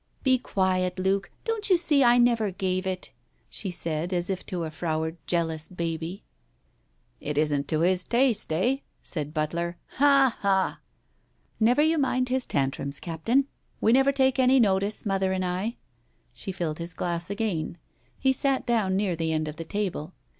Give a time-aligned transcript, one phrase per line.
[0.23, 1.29] "Be quiet, Luke.
[1.43, 3.11] Don't you see I never gave it?"
[3.51, 6.23] she said, as if to a froward jealous baby."
[7.19, 10.37] It isn't to his taste, eh?" said Butler." Ha!
[10.39, 10.79] Ha!"
[11.59, 13.45] "Never you mind his tantrums, Captain.
[13.79, 15.77] We never take any notice, mother and I."
[16.33, 17.77] She filled his glass again.
[18.17, 20.15] He sat down near the end of the table.